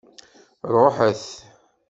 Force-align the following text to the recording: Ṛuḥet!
Ṛuḥet! 0.73 1.25